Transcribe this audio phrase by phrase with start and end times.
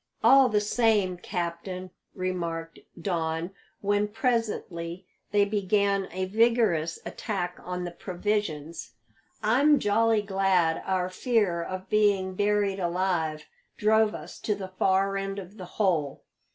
[0.23, 3.51] "All the same, captain," remarked Don,
[3.81, 8.93] when presently they began a vigorous attack on the provisions,
[9.43, 13.45] "I'm jolly glad our fear of being buried alive
[13.77, 16.23] drove us to the far end of the hole.